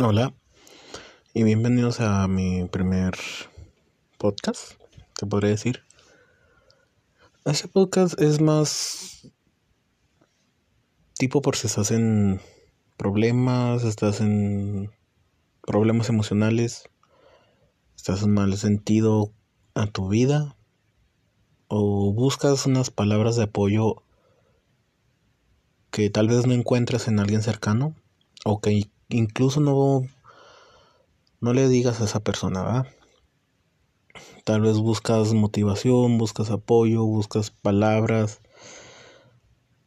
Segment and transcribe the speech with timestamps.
[0.00, 0.32] Hola
[1.34, 3.14] y bienvenidos a mi primer
[4.16, 4.74] podcast,
[5.16, 5.82] te podría decir.
[7.44, 9.26] Este podcast es más
[11.14, 12.40] tipo por si estás en
[12.96, 14.92] problemas, estás en
[15.62, 16.88] problemas emocionales,
[17.96, 19.32] estás en mal sentido
[19.74, 20.56] a tu vida
[21.66, 24.04] o buscas unas palabras de apoyo
[25.90, 27.96] que tal vez no encuentres en alguien cercano
[28.44, 30.02] o que incluso no,
[31.40, 32.86] no le digas a esa persona, ¿verdad?
[34.44, 38.40] Tal vez buscas motivación, buscas apoyo, buscas palabras.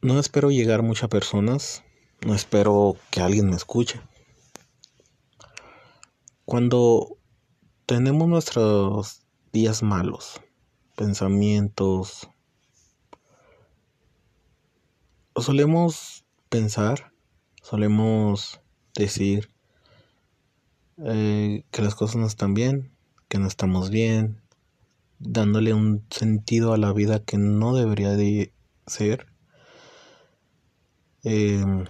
[0.00, 1.84] No espero llegar muchas personas,
[2.26, 4.00] no espero que alguien me escuche.
[6.44, 7.18] Cuando
[7.86, 10.40] tenemos nuestros días malos,
[10.96, 12.28] pensamientos,
[15.36, 17.12] solemos pensar,
[17.62, 18.60] solemos
[19.02, 19.50] decir
[20.98, 22.92] eh, que las cosas no están bien,
[23.28, 24.40] que no estamos bien,
[25.18, 28.52] dándole un sentido a la vida que no debería de
[28.86, 29.26] ser.
[31.22, 31.84] Em,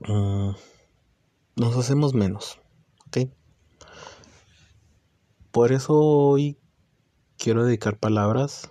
[0.00, 0.50] mm,
[1.56, 2.58] nos hacemos menos,
[3.06, 3.28] ¿ok?
[5.50, 6.58] Por eso hoy
[7.36, 8.70] quiero dedicar palabras.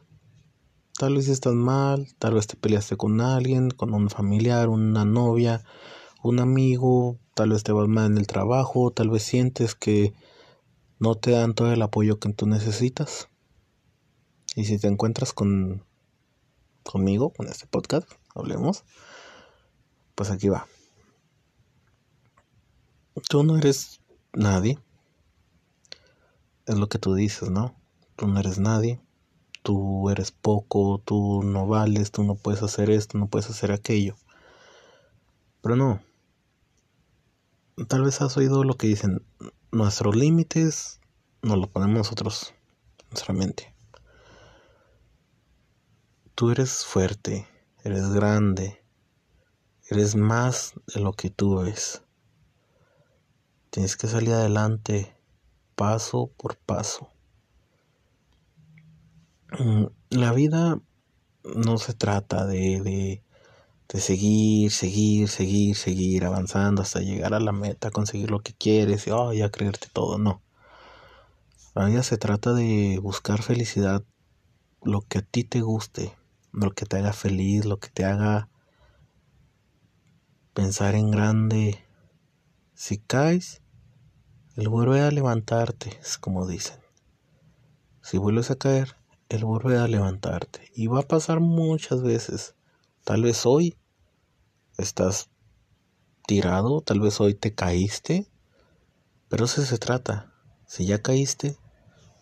[0.98, 5.64] Tal vez estás mal, tal vez te peleaste con alguien, con un familiar, una novia,
[6.24, 10.14] un amigo, tal vez te vas mal en el trabajo, tal vez sientes que
[11.00, 13.28] no te dan todo el apoyo que tú necesitas.
[14.56, 15.84] Y si te encuentras con
[16.84, 18.84] conmigo, con este podcast, hablemos,
[20.16, 20.68] pues aquí va.
[23.30, 24.02] Tú no eres
[24.34, 24.80] nadie.
[26.66, 27.76] Es lo que tú dices, ¿no?
[28.16, 29.00] Tú no eres nadie.
[29.64, 34.16] Tú eres poco, tú no vales, tú no puedes hacer esto, no puedes hacer aquello.
[35.62, 36.02] Pero no,
[37.88, 39.26] tal vez has oído lo que dicen,
[39.72, 41.00] nuestros límites
[41.42, 42.54] nos los ponemos nosotros,
[43.10, 43.74] nuestra mente.
[46.36, 47.48] Tú eres fuerte,
[47.84, 48.84] eres grande,
[49.90, 52.04] eres más de lo que tú ves.
[53.70, 55.16] Tienes que salir adelante
[55.76, 57.10] paso por paso.
[59.58, 60.80] Mm, la vida
[61.44, 63.24] no se trata de, de
[63.92, 69.06] de seguir, seguir, seguir, seguir avanzando hasta llegar a la meta, conseguir lo que quieres
[69.08, 70.42] y oh, ya creerte todo, no.
[71.76, 74.04] La se trata de buscar felicidad,
[74.82, 76.16] lo que a ti te guste,
[76.54, 78.50] lo que te haga feliz, lo que te haga
[80.54, 81.84] pensar en grande.
[82.74, 83.62] Si caes,
[84.56, 86.80] él vuelve a levantarte, es como dicen.
[88.02, 88.96] Si vuelves a caer,
[89.30, 90.72] él vuelve a levantarte.
[90.74, 92.56] Y va a pasar muchas veces.
[93.04, 93.78] Tal vez hoy
[94.78, 95.32] estás
[96.28, 98.28] tirado, tal vez hoy te caíste,
[99.28, 100.34] pero eso se trata.
[100.68, 101.58] Si ya caíste,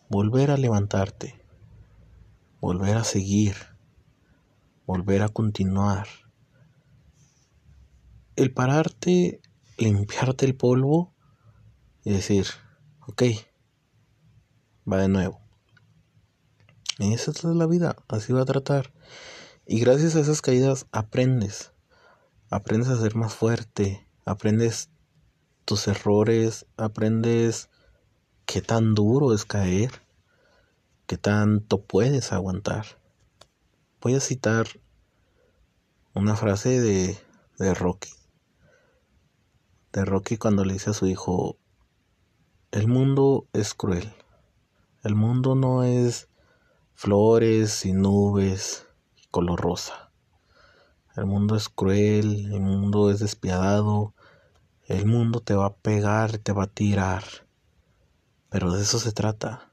[0.10, 1.46] volver a levantarte,
[2.62, 3.56] volver a seguir,
[4.86, 6.08] volver a continuar.
[8.38, 9.42] El pararte,
[9.78, 11.14] limpiarte el polvo
[12.06, 12.46] y decir,
[13.06, 13.24] ok,
[14.90, 15.42] va de nuevo.
[17.00, 18.94] Y esa es la vida, así va a tratar.
[19.72, 21.74] Y gracias a esas caídas aprendes
[22.50, 24.90] aprendes a ser más fuerte, aprendes
[25.64, 27.70] tus errores, aprendes
[28.48, 29.92] qué tan duro es caer,
[31.06, 33.00] qué tanto puedes aguantar.
[34.02, 34.66] Voy a citar
[36.16, 37.16] una frase de,
[37.60, 38.10] de Rocky.
[39.94, 41.60] De Rocky cuando le dice a su hijo,
[42.72, 44.12] el mundo es cruel.
[45.04, 46.28] El mundo no es
[46.96, 48.89] flores y nubes
[49.32, 50.12] color rosa.
[51.16, 54.14] El mundo es cruel, el mundo es despiadado,
[54.86, 57.24] el mundo te va a pegar, te va a tirar.
[58.50, 59.72] Pero de eso se trata.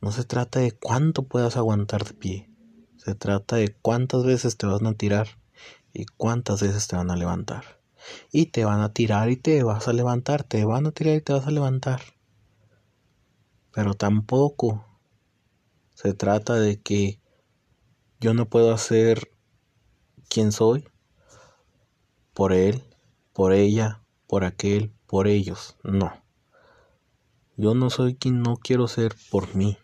[0.00, 2.50] No se trata de cuánto puedas aguantar de pie.
[2.96, 5.28] Se trata de cuántas veces te van a tirar
[5.92, 7.80] y cuántas veces te van a levantar.
[8.32, 11.20] Y te van a tirar y te vas a levantar, te van a tirar y
[11.20, 12.00] te vas a levantar.
[13.72, 14.86] Pero tampoco
[15.94, 17.19] se trata de que
[18.20, 19.32] yo no puedo hacer
[20.28, 20.84] quién soy,
[22.34, 22.84] por él,
[23.32, 25.76] por ella, por aquel, por ellos.
[25.82, 26.12] No.
[27.56, 29.78] Yo no soy quien no quiero ser por mí.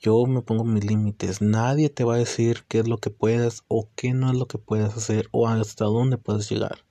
[0.00, 1.40] Yo me pongo mis límites.
[1.40, 4.46] Nadie te va a decir qué es lo que puedes o qué no es lo
[4.46, 6.84] que puedes hacer o hasta dónde puedes llegar.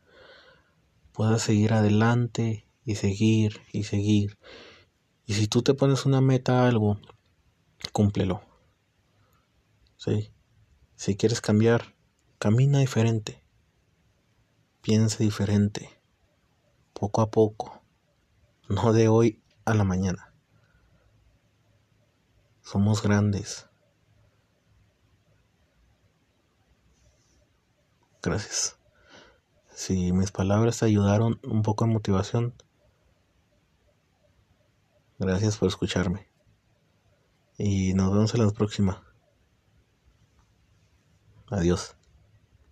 [1.12, 4.38] Puedes seguir adelante y seguir y seguir.
[5.26, 6.98] Y si tú te pones una meta a algo,
[7.92, 8.51] cúmplelo.
[10.96, 11.94] Si quieres cambiar,
[12.40, 13.44] Camina diferente.
[14.82, 16.02] Piensa diferente.
[16.94, 17.84] poco a poco,
[18.68, 20.34] no de hoy a la mañana.
[22.64, 23.70] Somos grandes.
[28.24, 28.80] Gracias.
[29.72, 32.56] Si mis palabras te ayudaron un poco en motivación,
[35.20, 36.28] gracias por escucharme.
[37.60, 39.11] Y nos vemos en la próxima.
[41.52, 42.01] Adiós.